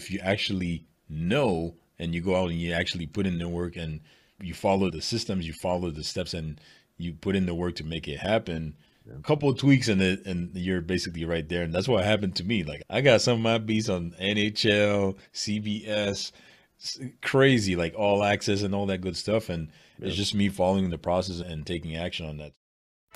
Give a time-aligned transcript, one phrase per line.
[0.00, 3.76] if you actually know and you go out and you actually put in the work
[3.76, 4.00] and
[4.40, 6.60] you follow the systems, you follow the steps, and
[6.96, 8.74] you put in the work to make it happen.
[9.06, 9.14] Yeah.
[9.18, 12.36] A couple of tweaks and it, and you're basically right there, and that's what happened
[12.36, 12.64] to me.
[12.64, 16.32] Like I got some of my beats on NHL, CBS,
[17.20, 20.08] crazy, like all access and all that good stuff, and yeah.
[20.08, 22.52] it's just me following the process and taking action on that.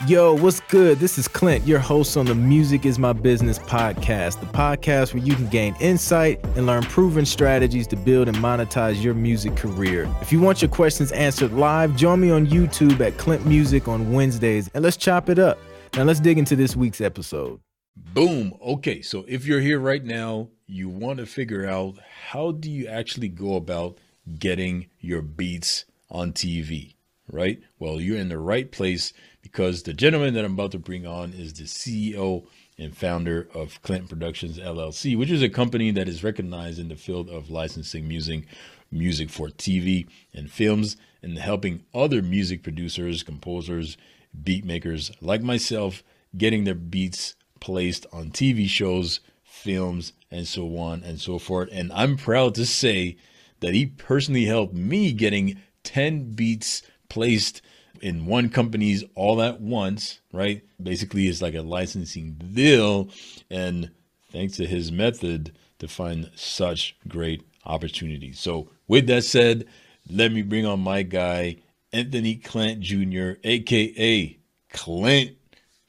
[0.09, 0.99] Yo, what's good?
[0.99, 5.23] This is Clint, your host on the Music is My Business podcast, the podcast where
[5.23, 10.13] you can gain insight and learn proven strategies to build and monetize your music career.
[10.21, 14.13] If you want your questions answered live, join me on YouTube at Clint Music on
[14.13, 15.59] Wednesdays and let's chop it up.
[15.95, 17.61] Now, let's dig into this week's episode.
[17.97, 18.53] Boom.
[18.61, 21.99] Okay, so if you're here right now, you want to figure out
[22.31, 23.99] how do you actually go about
[24.41, 26.95] getting your beats on TV,
[27.31, 27.63] right?
[27.79, 29.13] Well, you're in the right place
[29.55, 32.45] because the gentleman that I'm about to bring on is the CEO
[32.77, 36.97] and founder of Clint Productions LLC, which is a company that is recognized in the
[36.97, 38.47] field of licensing music,
[38.91, 43.97] music for TV and films, and helping other music producers, composers,
[44.43, 46.03] beat makers like myself
[46.37, 51.69] getting their beats placed on TV shows, films, and so on and so forth.
[51.71, 53.17] And I'm proud to say
[53.61, 57.63] that he personally helped me getting 10 beats placed
[58.01, 60.63] in one company's all at once, right?
[60.83, 63.09] Basically, it's like a licensing deal.
[63.51, 63.91] And
[64.31, 68.39] thanks to his method to find such great opportunities.
[68.39, 69.67] So, with that said,
[70.11, 71.57] let me bring on my guy,
[71.93, 74.39] Anthony Clint Jr., aka
[74.73, 75.37] Clint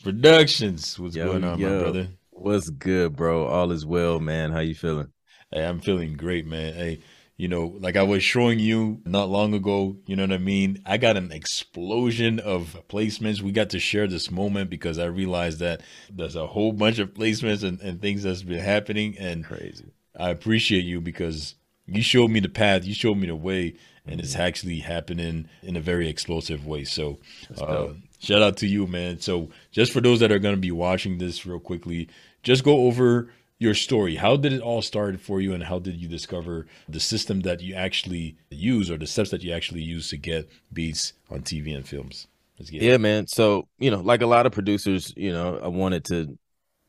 [0.03, 0.97] Productions.
[1.00, 1.69] What's yo, going on, yo.
[1.69, 2.08] my brother?
[2.30, 3.47] What's good, bro?
[3.47, 4.52] All is well, man.
[4.52, 5.12] How you feeling?
[5.52, 6.73] Hey, I'm feeling great, man.
[6.73, 7.02] Hey,
[7.38, 10.81] you know, like I was showing you not long ago, you know what I mean?
[10.86, 13.41] I got an explosion of placements.
[13.41, 17.13] We got to share this moment because I realized that there's a whole bunch of
[17.13, 19.17] placements and, and things that's been happening.
[19.19, 19.91] And crazy.
[20.17, 23.75] I appreciate you because you showed me the path, you showed me the way,
[24.08, 24.41] and it's mm-hmm.
[24.41, 26.86] actually happening in a very explosive way.
[26.86, 27.19] So,
[27.58, 27.88] uh,
[28.19, 29.19] shout out to you, man.
[29.19, 32.07] So, just for those that are going to be watching this real quickly,
[32.44, 33.29] just go over
[33.59, 34.16] your story.
[34.16, 37.61] How did it all start for you, and how did you discover the system that
[37.61, 41.75] you actually use, or the steps that you actually use to get beats on TV
[41.75, 42.27] and films?
[42.57, 43.27] Yeah, man.
[43.27, 46.38] So you know, like a lot of producers, you know, I wanted to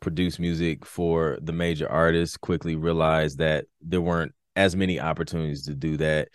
[0.00, 2.36] produce music for the major artists.
[2.36, 6.28] Quickly realized that there weren't as many opportunities to do that.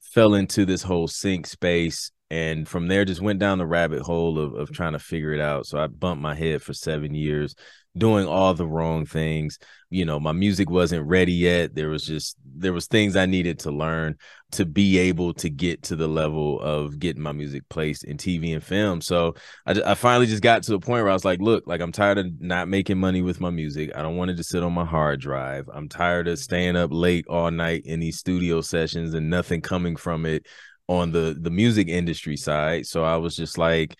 [0.00, 4.38] Fell into this whole sync space and from there just went down the rabbit hole
[4.38, 5.66] of, of trying to figure it out.
[5.66, 7.54] So i bumped my head for seven years
[7.96, 9.58] doing all the wrong things.
[9.90, 11.74] You know my music wasn't ready yet.
[11.74, 14.16] There was just there was things i needed to learn
[14.52, 18.52] to be able to get to the level of getting my music placed in tv
[18.54, 19.00] and film.
[19.00, 19.34] So
[19.66, 21.92] I, I finally just got to the point where i was like look like i'm
[21.92, 23.92] tired of not making money with my music.
[23.94, 25.68] I don't want it to sit on my hard drive.
[25.72, 29.94] I'm tired of staying up late all night in these studio sessions and nothing coming
[29.94, 30.46] from it
[30.88, 32.86] on the the music industry side.
[32.86, 33.96] So I was just like,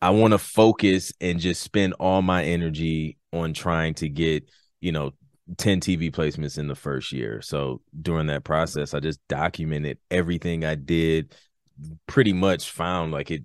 [0.00, 4.48] I want to focus and just spend all my energy on trying to get,
[4.80, 5.12] you know,
[5.58, 7.40] 10 TV placements in the first year.
[7.42, 11.34] So during that process, I just documented everything I did,
[12.06, 13.42] pretty much found like it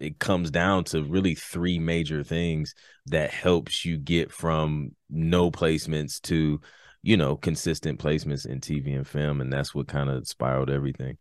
[0.00, 2.74] it comes down to really three major things
[3.06, 6.60] that helps you get from no placements to,
[7.02, 9.40] you know, consistent placements in TV and film.
[9.40, 11.16] And that's what kind of spiraled everything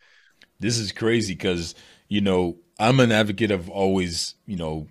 [0.60, 1.76] this is crazy because
[2.08, 4.88] you know I'm an advocate of always you know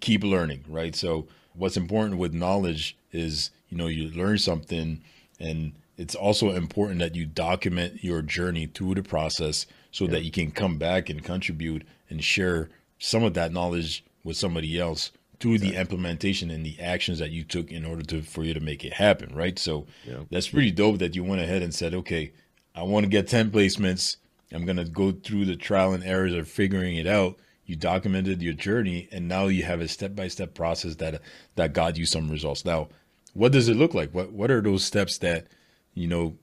[0.00, 0.94] keep learning, right?
[0.94, 5.02] So what's important with knowledge is you know you learn something
[5.40, 10.12] and it's also important that you document your journey through the process so yeah.
[10.12, 14.78] that you can come back and contribute and share some of that knowledge with somebody
[14.78, 15.74] else through exactly.
[15.74, 18.84] the implementation and the actions that you took in order to for you to make
[18.84, 20.20] it happen right so yeah.
[20.30, 22.32] that's pretty dope that you went ahead and said okay
[22.74, 24.16] i want to get 10 placements
[24.52, 27.38] I'm going to go through the trial and errors of figuring it out.
[27.66, 31.20] You documented your journey and now you have a step-by-step process that
[31.56, 32.64] that got you some results.
[32.64, 32.88] Now,
[33.34, 34.14] what does it look like?
[34.14, 35.48] What what are those steps that
[35.92, 36.36] you know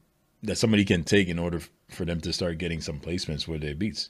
[0.44, 3.74] that somebody can take in order for them to start getting some placements with their
[3.74, 4.10] beats?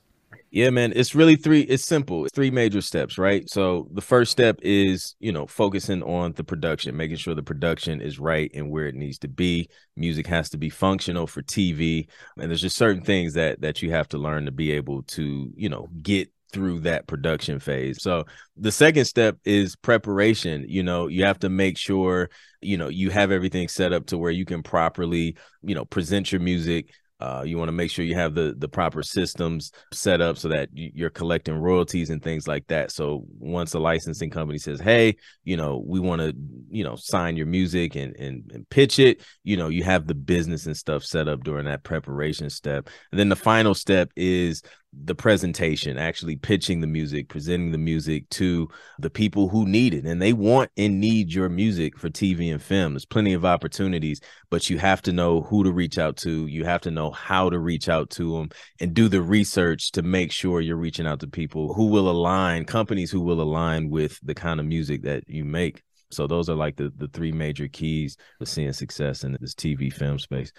[0.56, 1.64] Yeah, man, it's really three.
[1.64, 2.24] It's simple.
[2.24, 3.44] It's three major steps, right?
[3.50, 8.00] So the first step is, you know, focusing on the production, making sure the production
[8.00, 9.68] is right and where it needs to be.
[9.98, 12.08] Music has to be functional for TV,
[12.40, 15.52] and there's just certain things that that you have to learn to be able to,
[15.58, 18.02] you know, get through that production phase.
[18.02, 18.24] So
[18.56, 20.64] the second step is preparation.
[20.70, 22.30] You know, you have to make sure,
[22.62, 26.32] you know, you have everything set up to where you can properly, you know, present
[26.32, 26.94] your music
[27.26, 30.48] Uh, you want to make sure you have the the proper systems set up so
[30.48, 32.92] that you're collecting royalties and things like that.
[32.92, 36.36] So once a licensing company says, "Hey, you know, we want to,
[36.70, 40.14] you know, sign your music and, and and pitch it," you know, you have the
[40.14, 42.92] business and stuff set up during that preparation step.
[43.12, 44.62] And then the final step is
[45.04, 48.68] the presentation, actually pitching the music, presenting the music to
[49.00, 50.06] the people who need it.
[50.06, 52.94] And they want and need your music for TV and film.
[52.94, 56.48] There's plenty of opportunities, but you have to know who to reach out to.
[56.48, 58.50] You have to know how to reach out to them
[58.80, 62.66] and do the research to make sure you're reaching out to people who will align,
[62.66, 65.82] companies who will align with the kind of music that you make.
[66.12, 69.92] So those are like the, the three major keys to seeing success in this TV
[69.92, 70.52] film space.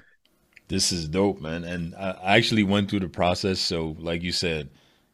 [0.69, 1.65] This is dope, man.
[1.65, 3.61] And I actually went through the process.
[3.61, 4.69] So, like you said,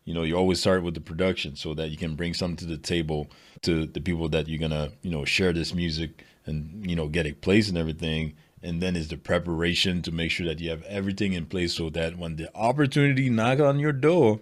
[0.05, 2.67] you know, you always start with the production so that you can bring something to
[2.67, 3.29] the table
[3.63, 7.27] to the people that you're gonna, you know, share this music and you know get
[7.27, 8.35] it placed and everything.
[8.65, 11.91] And then is the preparation to make sure that you have everything in place so
[11.91, 14.41] that when the opportunity knocks on your door,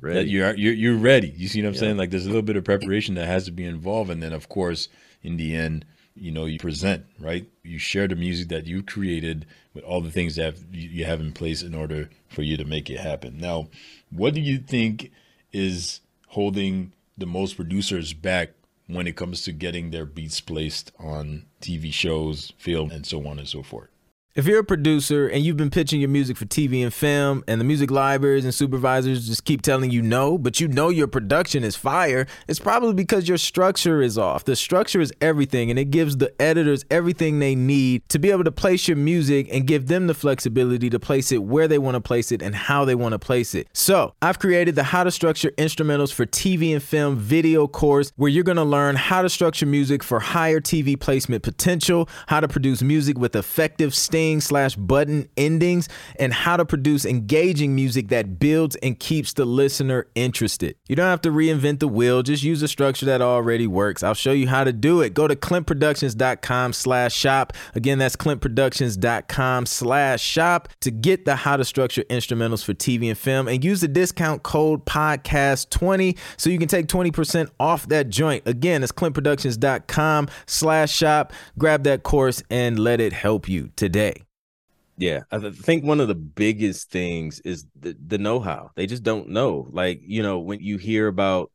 [0.00, 0.14] ready.
[0.14, 1.32] that you're, you're you're ready.
[1.36, 1.80] You see what I'm yeah.
[1.80, 1.96] saying?
[1.96, 4.48] Like there's a little bit of preparation that has to be involved, and then of
[4.48, 4.88] course,
[5.22, 7.46] in the end, you know you present right?
[7.62, 11.32] You share the music that you created with all the things that you have in
[11.32, 13.38] place in order for you to make it happen.
[13.38, 13.68] Now
[14.10, 15.10] what do you think
[15.52, 18.50] is holding the most producers back
[18.86, 23.38] when it comes to getting their beats placed on tv shows film and so on
[23.38, 23.91] and so forth
[24.34, 27.60] if you're a producer and you've been pitching your music for TV and film, and
[27.60, 31.62] the music libraries and supervisors just keep telling you no, but you know your production
[31.62, 34.44] is fire, it's probably because your structure is off.
[34.44, 38.44] The structure is everything, and it gives the editors everything they need to be able
[38.44, 41.96] to place your music and give them the flexibility to place it where they want
[41.96, 43.68] to place it and how they want to place it.
[43.74, 48.30] So, I've created the How to Structure Instrumentals for TV and Film video course where
[48.30, 52.48] you're going to learn how to structure music for higher TV placement potential, how to
[52.48, 53.94] produce music with effective
[54.40, 55.88] slash button endings,
[56.18, 60.76] and how to produce engaging music that builds and keeps the listener interested.
[60.88, 64.02] You don't have to reinvent the wheel, just use a structure that already works.
[64.02, 65.14] I'll show you how to do it.
[65.14, 67.52] Go to clintproductions.com slash shop.
[67.74, 73.18] Again, that's clintproductions.com slash shop to get the how to structure instrumentals for TV and
[73.18, 78.42] film and use the discount code podcast20 so you can take 20% off that joint.
[78.46, 81.32] Again, it's clintproductions.com slash shop.
[81.58, 84.11] Grab that course and let it help you today.
[84.96, 88.70] Yeah, I think one of the biggest things is the, the know how.
[88.76, 89.68] They just don't know.
[89.70, 91.50] Like, you know, when you hear about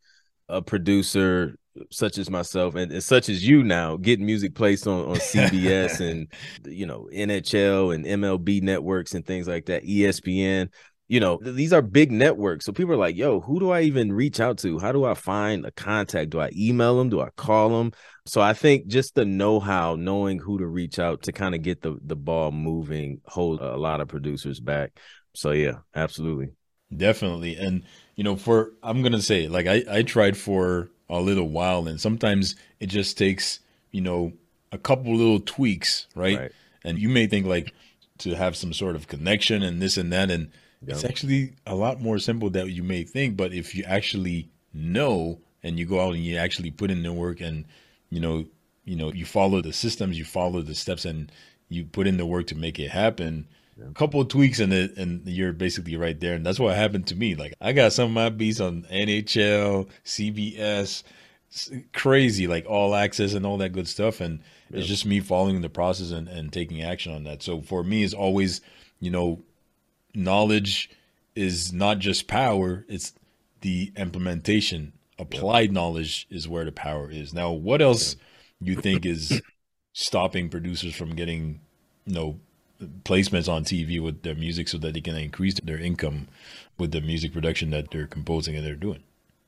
[0.50, 1.56] a producer
[1.92, 6.00] such as myself and, and such as you now getting music placed on, on CBS
[6.12, 6.28] and,
[6.66, 10.70] you know, NHL and MLB networks and things like that, ESPN,
[11.08, 12.66] you know, these are big networks.
[12.66, 14.78] So people are like, yo, who do I even reach out to?
[14.78, 16.32] How do I find a contact?
[16.32, 17.10] Do I email them?
[17.10, 17.94] Do I call them?
[18.26, 21.82] So I think just the know-how, knowing who to reach out to kind of get
[21.82, 25.00] the the ball moving, hold a lot of producers back.
[25.34, 26.50] So yeah, absolutely.
[26.96, 27.56] Definitely.
[27.56, 27.84] And
[28.16, 32.02] you know, for I'm gonna say, like I, I tried for a little while and
[32.02, 33.62] sometimes it just takes,
[33.92, 34.34] you know,
[34.74, 36.38] a couple little tweaks, right?
[36.38, 36.52] right.
[36.84, 37.74] And you may think like
[38.20, 40.50] to have some sort of connection and this and that and
[40.86, 40.96] yep.
[40.96, 43.38] it's actually a lot more simple than you may think.
[43.38, 47.14] But if you actually know and you go out and you actually put in the
[47.14, 47.66] work and
[48.10, 48.46] you know,
[48.86, 51.32] you know, you follow the systems, you follow the steps, and
[51.70, 53.48] you put in the work to make it happen.
[53.78, 53.90] Yeah.
[53.90, 56.34] A couple of tweaks and it, and you're basically right there.
[56.34, 57.36] And that's what happened to me.
[57.36, 61.04] Like I got some of my beats on NHL, CBS,
[61.94, 64.22] crazy, like all access and all that good stuff.
[64.22, 64.40] And
[64.70, 64.80] yeah.
[64.80, 67.44] it's just me following the process and, and taking action on that.
[67.44, 68.62] So for me, it's always,
[69.00, 69.44] you know,
[70.18, 70.90] knowledge
[71.36, 73.14] is not just power, it's
[73.62, 77.34] the implementation applied knowledge is where the power is.
[77.34, 78.16] Now, what else
[78.60, 79.42] you think is
[79.94, 81.60] stopping producers from getting,
[82.06, 82.40] you know,
[83.04, 86.28] placements on TV with their music so that they can increase their income
[86.78, 89.04] with the music production that they're composing and they're doing?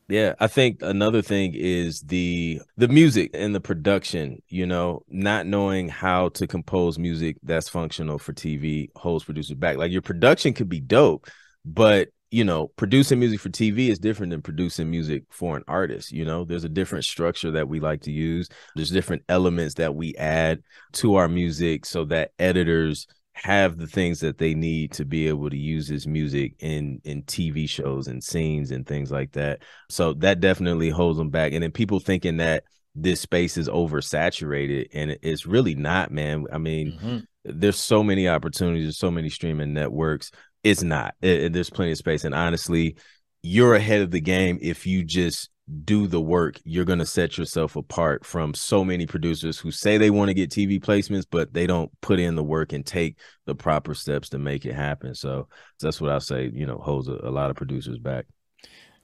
[0.09, 5.45] Yeah, I think another thing is the the music and the production, you know, not
[5.45, 9.77] knowing how to compose music that's functional for TV holds producers back.
[9.77, 11.27] Like your production could be dope,
[11.63, 16.11] but you know, producing music for TV is different than producing music for an artist.
[16.11, 18.49] You know, there's a different structure that we like to use.
[18.75, 20.63] There's different elements that we add
[20.93, 23.05] to our music so that editors
[23.43, 27.23] have the things that they need to be able to use this music in in
[27.23, 29.63] TV shows and scenes and things like that.
[29.89, 31.53] So that definitely holds them back.
[31.53, 32.63] And then people thinking that
[32.95, 36.45] this space is oversaturated and it's really not, man.
[36.51, 37.17] I mean, mm-hmm.
[37.45, 40.31] there's so many opportunities, there's so many streaming networks
[40.63, 41.15] it's not.
[41.21, 42.97] It, it, there's plenty of space, and honestly,
[43.41, 45.49] you're ahead of the game if you just
[45.85, 49.97] do the work, you're going to set yourself apart from so many producers who say
[49.97, 53.17] they want to get TV placements, but they don't put in the work and take
[53.45, 55.13] the proper steps to make it happen.
[55.13, 55.47] So
[55.79, 58.25] that's what I say, you know, holds a, a lot of producers back.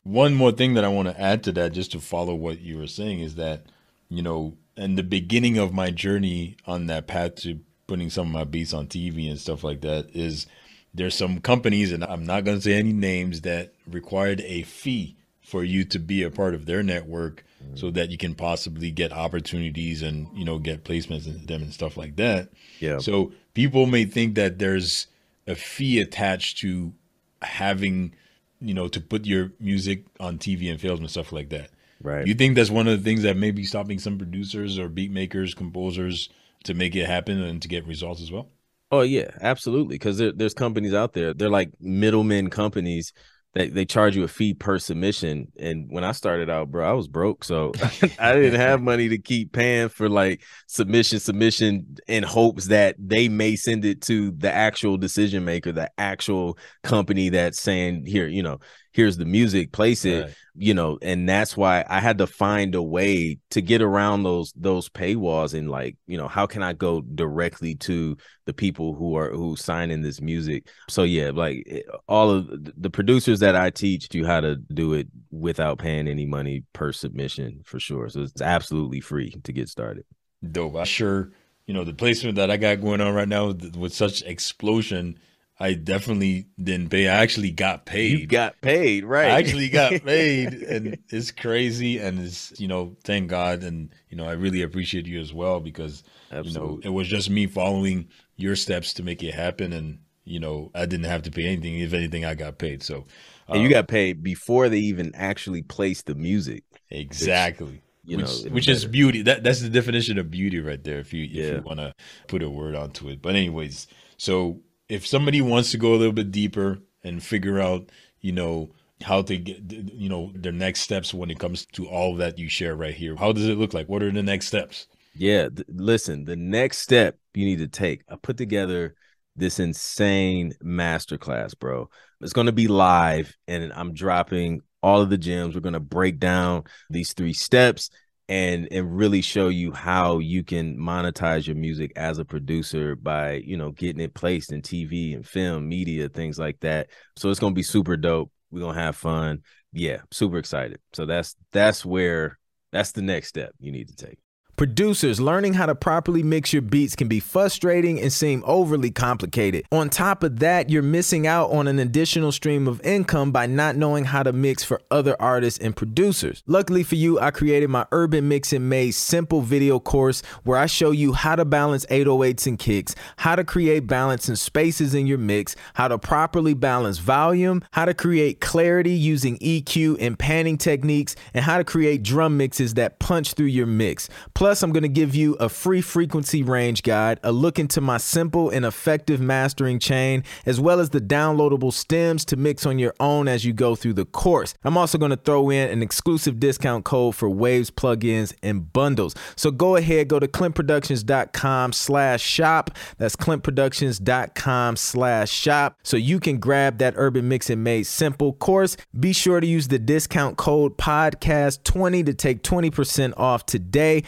[0.03, 2.77] One more thing that I want to add to that, just to follow what you
[2.77, 3.65] were saying, is that,
[4.09, 8.33] you know, in the beginning of my journey on that path to putting some of
[8.33, 10.47] my beats on TV and stuff like that, is
[10.93, 15.17] there's some companies, and I'm not going to say any names, that required a fee
[15.45, 19.11] for you to be a part of their network so that you can possibly get
[19.11, 22.49] opportunities and you know get placements in them and stuff like that.
[22.79, 22.99] Yeah.
[22.99, 25.07] So people may think that there's
[25.47, 26.93] a fee attached to
[27.41, 28.13] having
[28.61, 31.71] you know to put your music on TV and films and stuff like that.
[32.01, 32.27] Right.
[32.27, 35.11] You think that's one of the things that may be stopping some producers or beat
[35.11, 36.29] makers, composers
[36.65, 38.49] to make it happen and to get results as well?
[38.91, 39.95] Oh yeah, absolutely.
[39.95, 41.33] Because there, there's companies out there.
[41.33, 43.13] They're like middlemen companies
[43.55, 45.51] they, they charge you a fee per submission.
[45.57, 47.45] And when I started out, bro, I was broke.
[47.45, 47.71] So
[48.19, 53.29] I didn't have money to keep paying for like submission, submission in hopes that they
[53.29, 58.43] may send it to the actual decision maker, the actual company that's saying, here, you
[58.43, 58.59] know,
[58.95, 60.35] here's the music, place it, right.
[60.55, 64.53] you know, and that's why I had to find a way to get around those
[64.55, 69.17] those paywalls and like, you know, how can I go directly to the people who
[69.17, 70.69] are who sign in this music?
[70.89, 74.93] So yeah, like eh, all of the producers that I teach you how to do
[74.93, 78.07] it without paying any money per submission for sure.
[78.07, 80.05] So it's absolutely free to get started.
[80.51, 80.77] Dope.
[80.77, 81.31] I'm sure,
[81.67, 83.47] you know, the placement that I got going on right now
[83.77, 85.19] with such explosion
[85.57, 87.07] I definitely didn't pay.
[87.07, 88.19] I actually got paid.
[88.19, 89.31] You got paid, right?
[89.31, 91.97] I actually got paid, and it's crazy.
[91.99, 95.61] And it's you know, thank God, and you know, I really appreciate you as well
[95.61, 96.61] because Absolutely.
[96.61, 100.39] you know it was just me following your steps to make it happen, and you
[100.39, 101.79] know, I didn't have to pay anything.
[101.79, 102.83] If anything, I got paid.
[102.83, 103.05] So,
[103.47, 106.63] and you um, got paid before they even actually placed the music.
[106.89, 107.65] Exactly.
[107.67, 109.21] Which, you which, know, which is beauty.
[109.21, 110.99] That that's the definition of beauty right there.
[110.99, 111.51] If you if yeah.
[111.55, 111.93] you want to
[112.27, 113.21] put a word onto it.
[113.21, 117.89] But anyways, so if somebody wants to go a little bit deeper and figure out,
[118.21, 122.15] you know, how to get, you know, their next steps when it comes to all
[122.15, 123.89] that you share right here, how does it look like?
[123.89, 124.87] What are the next steps?
[125.13, 128.95] Yeah, th- listen, the next step you need to take, I put together
[129.35, 131.89] this insane masterclass, bro.
[132.21, 135.55] It's going to be live and I'm dropping all of the gems.
[135.55, 137.89] We're going to break down these three steps
[138.27, 143.33] and and really show you how you can monetize your music as a producer by
[143.33, 146.89] you know getting it placed in TV and film media things like that.
[147.15, 148.31] So it's to be super dope.
[148.51, 149.43] We're to have fun.
[149.73, 150.79] Yeah super excited.
[150.93, 152.39] So that's that's where
[152.71, 154.19] that's the next step you need to take
[154.57, 159.65] Producers, learning how to properly mix your beats can be frustrating and seem overly complicated.
[159.69, 163.75] On top of that, you're missing out on an additional stream of income by not
[163.75, 166.41] knowing how to mix for other artists and producers.
[166.47, 170.67] Luckily for you, I created my Urban Mix and Maze simple video course where I
[170.67, 175.05] show you how to balance 808s and kicks, how to create balance and spaces in
[175.05, 180.57] your mix, how to properly balance volume, how to create clarity using EQ and panning
[180.57, 184.07] techniques, and how to create drum mixes that punch through your mix.
[184.33, 187.81] Plus, Plus, I'm going to give you a free frequency range guide, a look into
[187.81, 192.77] my simple and effective mastering chain, as well as the downloadable stems to mix on
[192.77, 194.53] your own as you go through the course.
[194.63, 199.15] I'm also going to throw in an exclusive discount code for Waves plugins and bundles.
[199.35, 202.69] So go ahead, go to clintproductions.com slash shop.
[202.99, 205.79] That's clintproductions.com slash shop.
[205.81, 208.77] So you can grab that Urban Mix and Maze Simple course.
[208.99, 214.03] Be sure to use the discount code podcast20 to take 20% off today.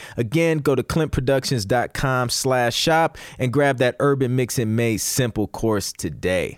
[0.64, 6.58] Go to clintproductions.com slash shop and grab that Urban Mix and Maze Simple course today.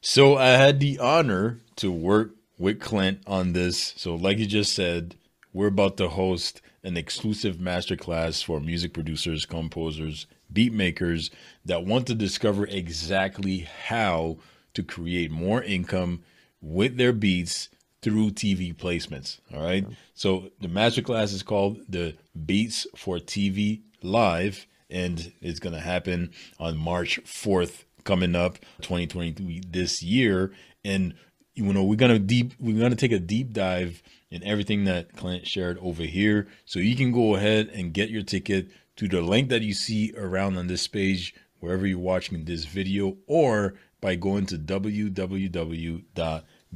[0.00, 3.94] So I had the honor to work with Clint on this.
[3.96, 5.16] So like you just said,
[5.52, 11.30] we're about to host an exclusive masterclass for music producers, composers, beat makers
[11.64, 14.38] that want to discover exactly how
[14.74, 16.22] to create more income
[16.60, 17.68] with their beats
[18.02, 19.38] through TV placements.
[19.54, 19.86] All right.
[20.14, 26.32] So the masterclass is called the Beats for TV Live, and it's going to happen
[26.58, 30.52] on March 4th, coming up 2023 this year.
[30.84, 31.14] And
[31.54, 35.46] you know we're gonna deep we're gonna take a deep dive in everything that Clint
[35.46, 36.48] shared over here.
[36.64, 40.12] So you can go ahead and get your ticket to the link that you see
[40.16, 46.02] around on this page wherever you're watching this video, or by going to www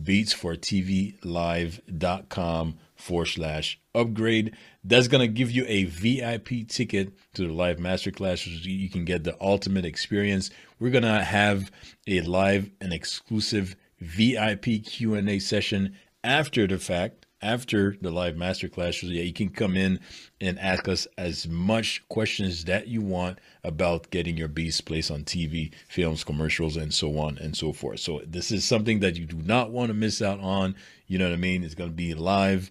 [0.01, 4.57] beatsfortvlive.com forward slash upgrade.
[4.85, 8.65] That's going to give you a VIP ticket to the live masterclass.
[8.65, 10.51] You can get the ultimate experience.
[10.79, 11.71] We're going to have
[12.07, 19.07] a live and exclusive VIP Q&A session after the fact after the live masterclass so
[19.07, 20.01] yeah, you can come in
[20.41, 25.23] and ask us as much questions that you want about getting your beats placed on
[25.23, 28.01] TV, films, commercials, and so on and so forth.
[28.01, 30.75] So this is something that you do not want to miss out on.
[31.07, 31.63] You know what I mean?
[31.63, 32.71] It's going to be live.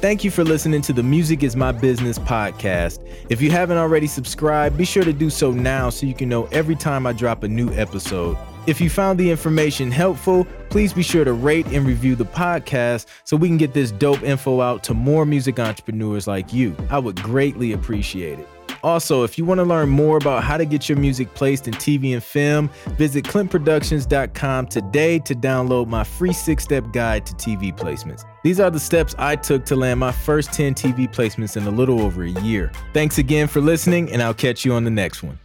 [0.01, 3.05] Thank you for listening to the Music is My Business podcast.
[3.27, 6.45] If you haven't already subscribed, be sure to do so now so you can know
[6.53, 8.37] every time I drop a new episode.
[8.65, 13.07] If you found the information helpful, please be sure to rate and review the podcast
[13.25, 16.77] so we can get this dope info out to more music entrepreneurs like you.
[16.89, 18.47] I would greatly appreciate it.
[18.83, 21.73] Also, if you want to learn more about how to get your music placed in
[21.73, 27.75] TV and film, visit clintproductions.com today to download my free six step guide to TV
[27.75, 28.23] placements.
[28.43, 31.71] These are the steps I took to land my first 10 TV placements in a
[31.71, 32.71] little over a year.
[32.93, 35.39] Thanks again for listening, and I'll catch you on the next one.